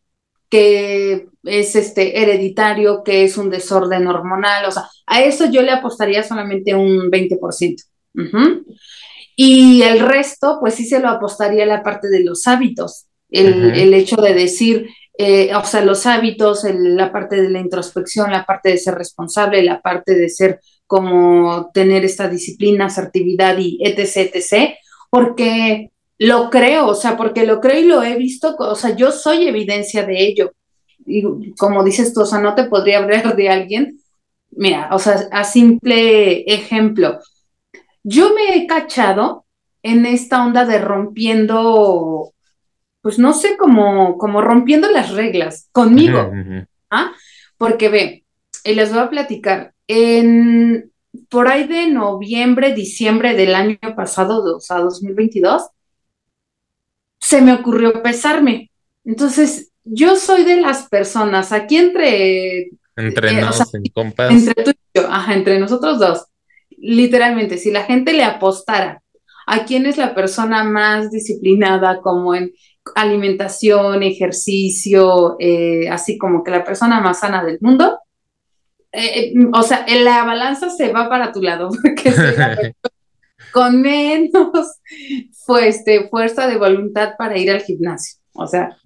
[0.49, 5.71] que es este hereditario, que es un desorden hormonal, o sea, a eso yo le
[5.71, 7.83] apostaría solamente un 20%.
[9.35, 13.93] Y el resto, pues sí se lo apostaría a la parte de los hábitos, el,
[13.93, 18.69] hecho de decir, eh, o sea, los hábitos, la parte de la introspección, la parte
[18.69, 24.75] de ser responsable, la parte de ser como tener esta disciplina, asertividad y etc., etc.,
[25.09, 29.11] porque lo creo, o sea, porque lo creo y lo he visto, o sea, yo
[29.11, 30.51] soy evidencia de ello.
[31.07, 33.99] Y como dices tú, o sea, no te podría hablar de alguien.
[34.51, 37.19] Mira, o sea, a simple ejemplo,
[38.03, 39.45] yo me he cachado
[39.83, 42.33] en esta onda de rompiendo,
[43.01, 46.31] pues no sé, como, como rompiendo las reglas conmigo.
[46.89, 47.13] ¿ah?
[47.57, 48.25] Porque ve,
[48.63, 50.91] y les voy a platicar, en
[51.29, 55.69] por ahí de noviembre, diciembre del año pasado, o sea, 2022,
[57.19, 58.71] se me ocurrió pesarme.
[59.03, 62.69] Entonces, yo soy de las personas, aquí entre...
[62.95, 63.41] Entre eh,
[64.31, 66.25] Entre tú y yo, ajá, entre nosotros dos.
[66.69, 69.01] Literalmente, si la gente le apostara
[69.45, 72.51] a quién es la persona más disciplinada como en
[72.95, 77.99] alimentación, ejercicio, eh, así como que la persona más sana del mundo,
[78.91, 82.13] eh, o sea, la balanza se va para tu lado, porque
[83.51, 84.79] con menos
[85.61, 88.19] este, fuerza de voluntad para ir al gimnasio.
[88.33, 88.77] O sea,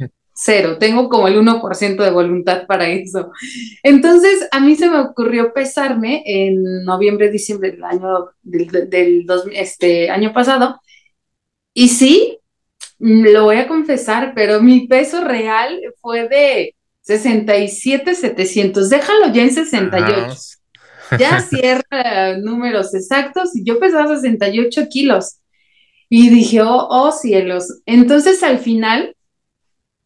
[0.44, 0.78] cero.
[0.80, 3.32] Tengo como el 1% de voluntad para eso.
[3.84, 10.34] Entonces, a mí se me ocurrió pesarme en noviembre, diciembre del año, del, este, año
[10.34, 10.80] pasado.
[11.74, 12.40] Y sí,
[13.00, 18.90] lo voy a confesar, pero mi peso real fue de 67, 700.
[18.90, 20.62] Déjalo ya en 68
[21.18, 25.38] ya cierra números exactos y yo pesaba 68 kilos.
[26.10, 27.82] Y dije, oh, oh cielos.
[27.86, 29.16] Entonces al final,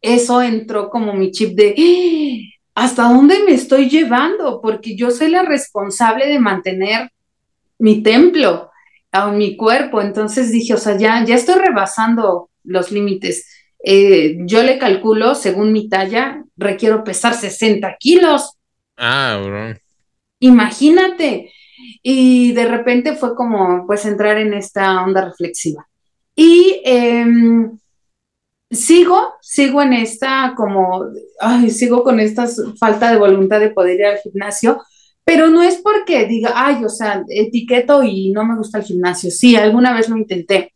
[0.06, 2.82] eso entró como mi chip de, ¡Ah!
[2.82, 4.60] ¿hasta dónde me estoy llevando?
[4.60, 7.10] Porque yo soy la responsable de mantener
[7.78, 8.70] mi templo,
[9.10, 10.00] a mi cuerpo.
[10.00, 13.48] Entonces dije, o sea, ya, ya estoy rebasando los límites.
[13.82, 18.52] Eh, yo le calculo, según mi talla, requiero pesar 60 kilos.
[18.96, 19.74] Ah, bro.
[20.40, 21.50] Imagínate.
[22.02, 25.88] Y de repente fue como, pues, entrar en esta onda reflexiva.
[26.34, 27.78] Y em,
[28.70, 31.06] sigo, sigo en esta como,
[31.40, 32.46] ay, sigo con esta
[32.78, 34.82] falta de voluntad de poder ir al gimnasio,
[35.24, 39.30] pero no es porque diga, ay, o sea, etiqueto y no me gusta el gimnasio.
[39.30, 40.72] Sí, alguna vez lo intenté,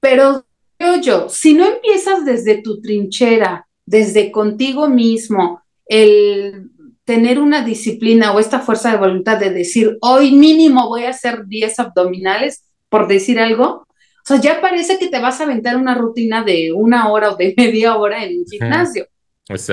[0.00, 0.44] pero
[0.78, 6.70] yo, yo, si no empiezas desde tu trinchera, desde contigo mismo, el
[7.04, 11.46] tener una disciplina o esta fuerza de voluntad de decir, hoy mínimo voy a hacer
[11.46, 13.86] 10 abdominales, por decir algo,
[14.24, 17.36] o sea, ya parece que te vas a aventar una rutina de una hora o
[17.36, 19.06] de media hora en un gimnasio.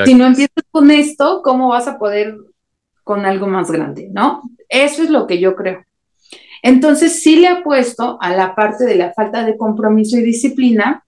[0.05, 2.35] Si no empiezas con esto, ¿cómo vas a poder
[3.05, 4.41] con algo más grande, no?
[4.67, 5.85] Eso es lo que yo creo.
[6.61, 11.05] Entonces, sí le apuesto a la parte de la falta de compromiso y disciplina,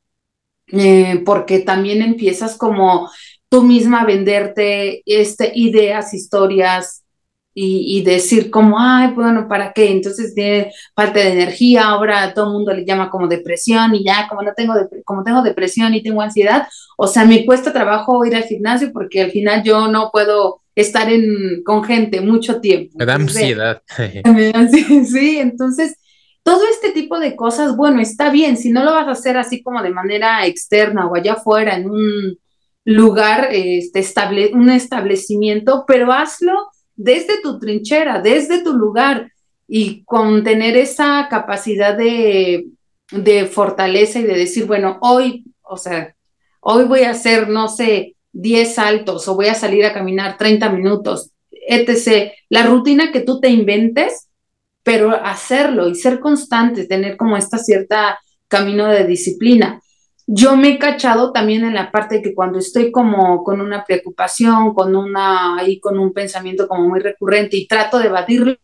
[0.68, 3.10] eh, porque también empiezas como
[3.50, 7.03] tú misma venderte este, ideas, historias
[7.56, 9.92] y, decir como, ay, bueno, ¿para qué?
[9.92, 14.28] Entonces tiene falta de energía, ahora todo el mundo le llama como depresión y ya,
[14.28, 14.74] como no tengo,
[15.06, 19.22] como tengo depresión y tengo ansiedad, o sea, me cuesta trabajo ir al gimnasio porque
[19.22, 22.98] al final yo no puedo estar en, con gente mucho tiempo.
[22.98, 23.82] Me da ansiedad.
[25.06, 25.96] sí, entonces
[26.42, 29.62] todo este tipo de cosas, bueno, está bien, si no lo vas a hacer así
[29.62, 32.38] como de manera externa o allá afuera en un
[32.84, 36.70] lugar, este, estable, un establecimiento, pero hazlo
[37.04, 39.30] desde tu trinchera, desde tu lugar
[39.68, 42.68] y con tener esa capacidad de,
[43.12, 46.16] de fortaleza y de decir, bueno, hoy, o sea,
[46.62, 50.70] hoy voy a hacer, no sé, 10 saltos o voy a salir a caminar 30
[50.70, 52.32] minutos, etc.
[52.48, 54.30] La rutina que tú te inventes,
[54.82, 59.82] pero hacerlo y ser constante, tener como esta cierta camino de disciplina.
[60.26, 63.84] Yo me he cachado también en la parte de que cuando estoy como con una
[63.84, 68.58] preocupación, con una ahí con un pensamiento como muy recurrente y trato de evadirlo,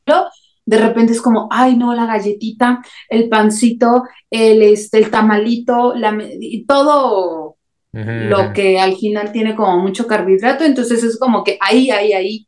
[0.65, 6.15] de repente es como, ay no, la galletita, el pancito, el este el tamalito, la
[6.39, 7.57] y todo
[7.91, 12.47] lo que al final tiene como mucho carbohidrato, entonces es como que ahí, ahí, ahí.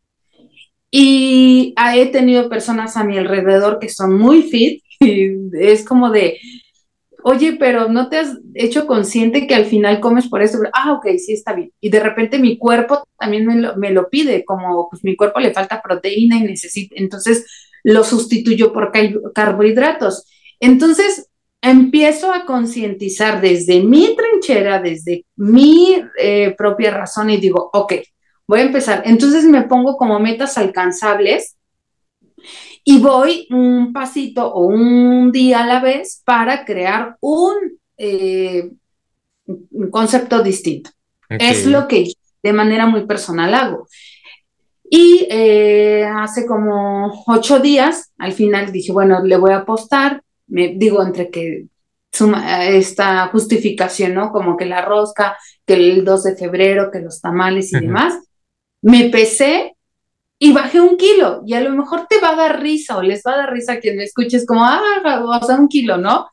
[0.91, 6.37] Y he tenido personas a mi alrededor que son muy fit y es como de,
[7.23, 10.59] oye, pero no te has hecho consciente que al final comes por eso.
[10.73, 11.71] Ah, ok, sí está bien.
[11.79, 15.81] Y de repente mi cuerpo también me lo, pide, como pues mi cuerpo le falta
[15.81, 17.45] proteína y necesita, entonces
[17.83, 18.91] lo sustituyo por
[19.33, 20.27] carbohidratos.
[20.59, 21.27] Entonces,
[21.61, 27.93] empiezo a concientizar desde mi trinchera, desde mi eh, propia razón y digo, ok,
[28.47, 29.03] voy a empezar.
[29.05, 31.57] Entonces me pongo como metas alcanzables
[32.83, 38.71] y voy un pasito o un día a la vez para crear un, eh,
[39.91, 40.89] concepto distinto.
[41.29, 42.11] Es lo que
[42.43, 43.87] de manera muy personal hago.
[44.89, 50.69] Y eh, hace como ocho días, al final dije, bueno, le voy a apostar, me
[50.75, 51.67] digo, entre que
[52.11, 54.31] suma esta justificación, ¿no?
[54.31, 58.15] Como que la rosca, que el 2 de febrero, que los tamales y demás,
[58.81, 59.77] me pesé
[60.43, 63.21] y bajé un kilo y a lo mejor te va a dar risa o les
[63.23, 64.81] va a dar risa a quien me escuches como, ah,
[65.23, 66.29] o sea, un kilo, ¿no?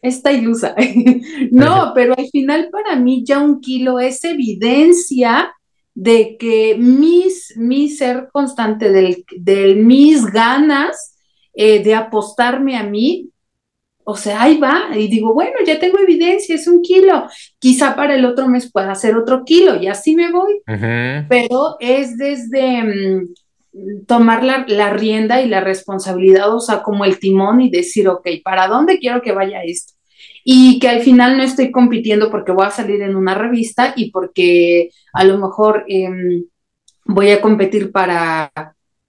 [0.00, 0.74] Está ilusa.
[1.52, 5.54] no, pero al final para mí ya un kilo es evidencia
[5.94, 11.16] de que mis, mi ser constante del, del mis ganas
[11.54, 13.32] eh, de apostarme a mí
[14.04, 14.88] o sea, ahí va.
[14.96, 17.28] Y digo, bueno, ya tengo evidencia, es un kilo.
[17.58, 20.60] Quizá para el otro mes pueda ser otro kilo y así me voy.
[21.28, 23.34] Pero es desde mm,
[24.06, 28.26] tomar la, la, rienda y la responsabilidad, o sea, como el timón y decir, ok,
[28.44, 29.94] ¿para dónde quiero que vaya esto?
[30.44, 34.10] Y que al final no estoy compitiendo porque voy a salir en una revista y
[34.10, 36.44] porque a lo mejor em,
[37.04, 38.52] voy a competir para,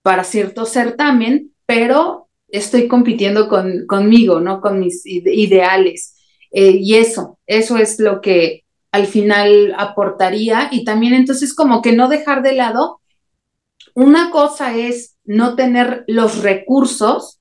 [0.02, 4.62] para cierto certamen, pero estoy compitiendo con, conmigo, ¿no?
[4.62, 6.16] Con mis ideales.
[6.52, 10.70] Eh, y eso, eso es lo que al final aportaría.
[10.72, 13.02] Y también entonces como que no dejar de lado,
[13.94, 17.40] una cosa es no tener los recursos,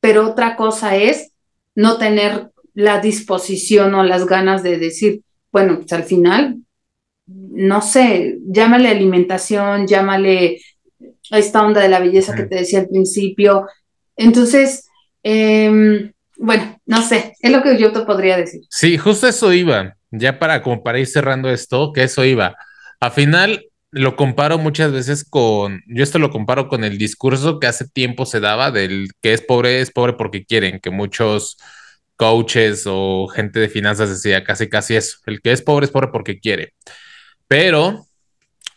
[0.00, 1.32] pero otra cosa es
[1.74, 6.58] no tener la disposición o las ganas de decir, bueno, pues al final,
[7.26, 10.60] no sé, llámale alimentación, llámale
[11.30, 13.66] esta onda de la belleza que te decía al principio,
[14.16, 14.88] entonces,
[15.22, 18.62] em, bueno, no sé, es lo que yo te podría decir.
[18.70, 22.56] Sí, justo eso iba, ya para como para ir cerrando esto, que eso iba.
[23.00, 27.66] Al final lo comparo muchas veces con, yo esto lo comparo con el discurso que
[27.66, 31.56] hace tiempo se daba del que es pobre es pobre porque quieren, que muchos
[32.16, 36.08] coaches o gente de finanzas decía casi casi eso, el que es pobre es pobre
[36.08, 36.74] porque quiere.
[37.48, 38.04] Pero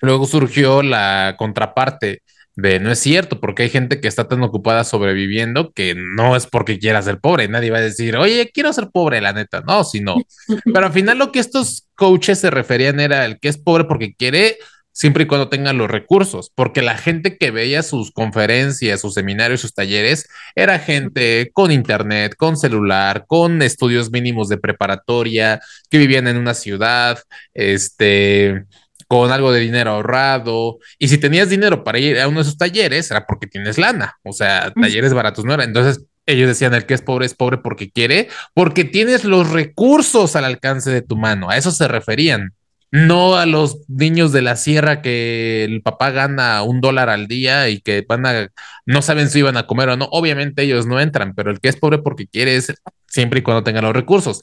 [0.02, 2.22] luego surgió la contraparte
[2.56, 6.48] de no es cierto, porque hay gente que está tan ocupada sobreviviendo que no es
[6.48, 7.48] porque quiera ser pobre.
[7.50, 9.62] Nadie va a decir, oye, quiero ser pobre, la neta.
[9.62, 10.16] No, sino.
[10.66, 14.14] Pero al final lo que estos coaches se referían era el que es pobre porque
[14.14, 14.58] quiere
[14.92, 19.62] siempre y cuando tenga los recursos, porque la gente que veía sus conferencias, sus seminarios,
[19.62, 26.28] sus talleres, era gente con internet, con celular, con estudios mínimos de preparatoria, que vivían
[26.28, 27.20] en una ciudad,
[27.54, 28.66] este,
[29.08, 30.78] con algo de dinero ahorrado.
[31.00, 34.18] Y si tenías dinero para ir a uno de esos talleres, era porque tienes lana.
[34.24, 35.70] O sea, talleres baratos no eran.
[35.70, 40.36] Entonces, ellos decían, el que es pobre es pobre porque quiere, porque tienes los recursos
[40.36, 41.50] al alcance de tu mano.
[41.50, 42.54] A eso se referían.
[42.92, 47.70] No a los niños de la sierra que el papá gana un dólar al día
[47.70, 48.50] y que van a,
[48.86, 50.06] no saben si iban a comer o no.
[50.12, 52.74] Obviamente ellos no entran, pero el que es pobre porque quiere es
[53.08, 54.42] siempre y cuando tenga los recursos.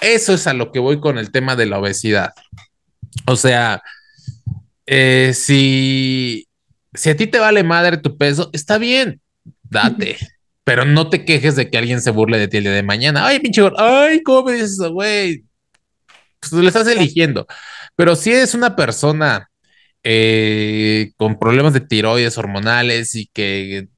[0.00, 2.32] Eso es a lo que voy con el tema de la obesidad.
[3.26, 3.82] O sea,
[4.86, 6.48] eh, si,
[6.94, 9.20] si a ti te vale madre tu peso, está bien,
[9.62, 10.16] date.
[10.64, 13.26] Pero no te quejes de que alguien se burle de ti el día de mañana.
[13.26, 15.44] Ay, pinche, ay, ¿cómo me dices güey?
[16.50, 17.46] Pues lo estás eligiendo.
[17.96, 19.48] Pero si eres una persona
[20.02, 23.88] eh, con problemas de tiroides hormonales y que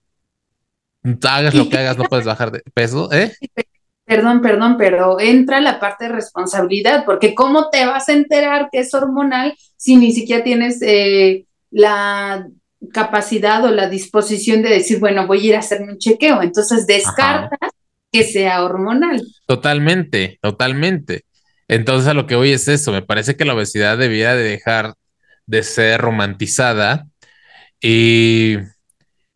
[1.23, 3.33] hagas lo que hagas, no puedes bajar de peso, ¿eh?
[4.05, 8.81] Perdón, perdón, pero entra la parte de responsabilidad, porque ¿cómo te vas a enterar que
[8.81, 12.47] es hormonal si ni siquiera tienes eh, la
[12.93, 16.43] capacidad o la disposición de decir, bueno, voy a ir a hacerme un chequeo.
[16.43, 17.71] Entonces descartas
[18.13, 19.23] que sea hormonal.
[19.47, 21.25] Totalmente, totalmente.
[21.69, 24.95] Entonces a lo que voy es eso, me parece que la obesidad debía de dejar
[25.47, 27.07] de ser romantizada
[27.81, 28.57] y,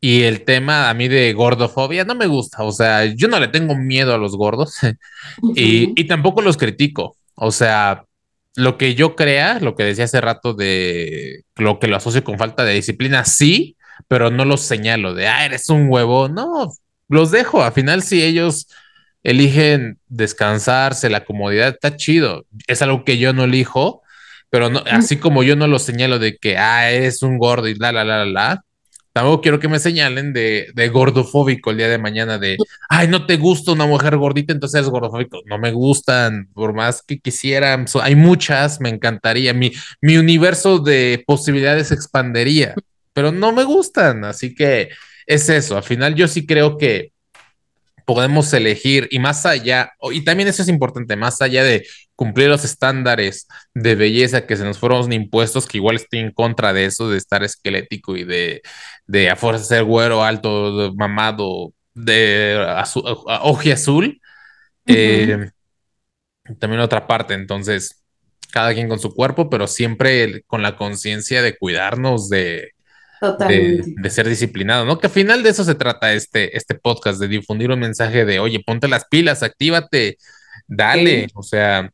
[0.01, 3.49] y el tema a mí de gordofobia no me gusta, o sea, yo no le
[3.49, 4.75] tengo miedo a los gordos
[5.55, 8.05] y, y tampoco los critico, o sea,
[8.57, 12.39] lo que yo crea, lo que decía hace rato de lo que lo asocio con
[12.39, 13.77] falta de disciplina, sí,
[14.09, 16.29] pero no los señalo de, ah, eres un huevo.
[16.29, 16.73] No,
[17.09, 17.63] los dejo.
[17.63, 18.69] Al final, si ellos
[19.29, 22.47] eligen descansarse, la comodidad, está chido.
[22.67, 24.03] Es algo que yo no elijo,
[24.49, 27.75] pero no, así como yo no los señalo de que, ah, eres un gordo y
[27.75, 28.65] la, la, la, la, la,
[29.13, 32.57] Tampoco quiero que me señalen de, de, gordofóbico el día de mañana, de,
[32.89, 35.43] ay, no te gusta una mujer gordita, entonces eres gordofóbico.
[35.45, 37.85] No me gustan, por más que quisieran.
[38.01, 39.53] hay muchas, me encantaría.
[39.53, 42.75] Mi, mi universo de posibilidades expandería,
[43.13, 44.25] pero no me gustan.
[44.25, 44.89] Así que
[45.27, 45.77] es eso.
[45.77, 47.13] Al final yo sí creo que
[48.09, 52.65] podemos elegir y más allá, y también eso es importante, más allá de cumplir los
[52.65, 57.11] estándares de belleza que se nos fueron impuestos, que igual estoy en contra de eso,
[57.11, 58.63] de estar esquelético y de,
[59.07, 64.19] de a fuerza ser güero, alto, mamado, de azul, ojo azul.
[64.87, 65.51] Eh,
[66.59, 68.03] también otra parte, entonces,
[68.55, 72.71] cada quien con su cuerpo, pero siempre con la conciencia de cuidarnos, de,
[73.21, 74.99] de, ser disciplinado, ¿no?
[74.99, 78.39] Que al final de eso se trata este, este podcast, de difundir un mensaje de,
[78.41, 80.19] oye, ponte las pilas, actívate,
[80.67, 81.91] dale, o sea,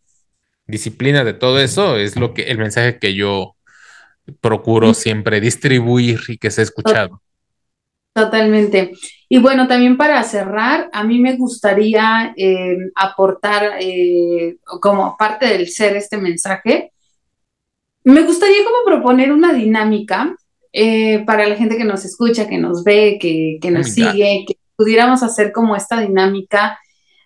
[0.66, 3.56] disciplina de todo eso es lo que, el mensaje que yo
[4.40, 7.20] procuro siempre distribuir y que sea escuchado.
[8.14, 8.92] Totalmente.
[9.28, 15.68] Y bueno, también para cerrar, a mí me gustaría eh, aportar eh, como parte del
[15.68, 16.92] ser este mensaje,
[18.04, 20.36] me gustaría como proponer una dinámica
[20.76, 24.56] eh, para la gente que nos escucha, que nos ve, que, que nos sigue, que
[24.74, 26.80] pudiéramos hacer como esta dinámica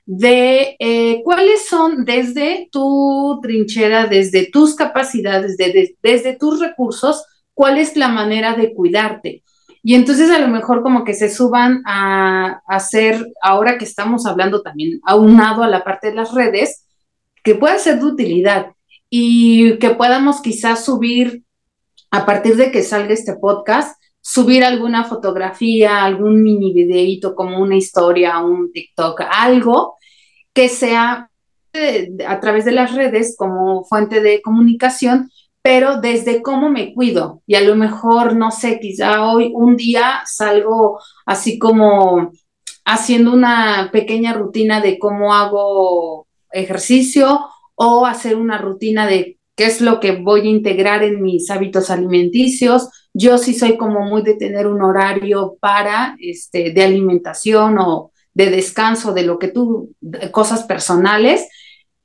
[0.05, 7.24] de eh, cuáles son desde tu trinchera, desde tus capacidades, desde tus recursos,
[7.55, 9.42] cuál es la manera de cuidarte.
[9.82, 14.61] Y entonces a lo mejor como que se suban a, hacer, ahora que estamos hablando
[14.61, 16.84] también aunado a la parte de las redes,
[17.42, 18.72] que pueda ser de utilidad
[19.09, 21.44] y que podamos quizás subir
[22.11, 27.77] a partir de que salga este podcast, subir alguna fotografía, algún mini videito como una
[27.77, 29.97] historia, un TikTok, algo
[30.53, 31.31] que sea
[32.27, 35.31] a través de las redes como fuente de comunicación,
[35.63, 37.43] pero desde cómo me cuido.
[37.47, 42.33] Y a lo mejor, no sé, quizá hoy un día salgo así como
[42.85, 49.81] haciendo una pequeña rutina de cómo hago ejercicio o hacer una rutina de qué es
[49.81, 52.89] lo que voy a integrar en mis hábitos alimenticios.
[53.13, 58.51] Yo sí soy como muy de tener un horario para, este, de alimentación o de
[58.51, 59.97] descanso, de lo que tú,
[60.31, 61.49] cosas personales.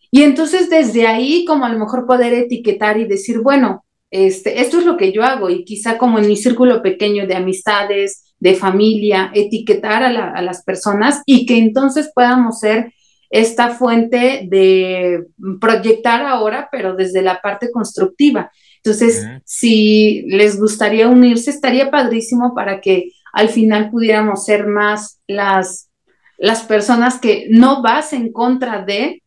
[0.09, 4.79] Y entonces desde ahí, como a lo mejor poder etiquetar y decir, bueno, este, esto
[4.79, 8.55] es lo que yo hago y quizá como en mi círculo pequeño de amistades, de
[8.55, 12.91] familia, etiquetar a, a las personas y que entonces podamos ser
[13.33, 15.25] esta fuente de
[15.59, 18.51] proyectar ahora, pero desde la parte constructiva.
[18.77, 25.89] Entonces, si les gustaría unirse, estaría padrísimo para que al final pudiéramos ser más las,
[26.37, 29.23] las personas que no vas en contra de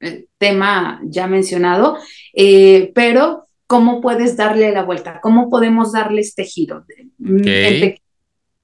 [0.00, 1.96] el tema ya mencionado,
[2.34, 6.84] eh, pero cómo puedes darle la vuelta, cómo podemos darle este giro,
[7.18, 8.02] de,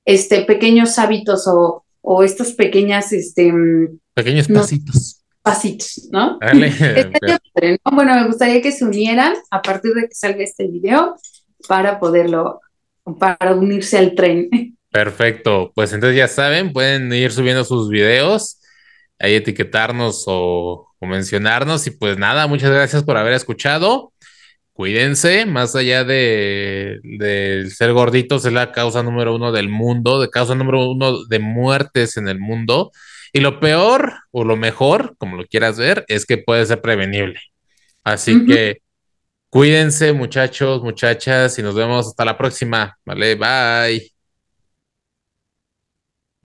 [0.05, 3.53] este, pequeños hábitos o, o estas pequeñas este,
[4.15, 5.23] Pequeños pasitos.
[5.41, 6.39] pasitos, ¿no?
[7.91, 11.17] Bueno, me gustaría que se unieran a partir de que salga este video
[11.67, 12.61] para poderlo,
[13.19, 14.51] para unirse al tren.
[14.91, 18.61] Perfecto, pues entonces ya saben, pueden ir subiendo sus videos,
[19.19, 24.12] ahí etiquetarnos o, mencionarnos y pues nada, muchas gracias por haber escuchado.
[24.83, 30.29] Cuídense, más allá de, de, ser gorditos, es la causa número uno del mundo, de
[30.29, 32.91] causa número uno de muertes en el mundo.
[33.33, 37.39] Y lo peor o lo mejor, como lo quieras ver, es que puede ser prevenible.
[38.03, 38.79] Así que
[39.51, 42.99] cuídense muchachos, muchachas, y nos vemos hasta la próxima.
[43.05, 44.12] Vale, bye.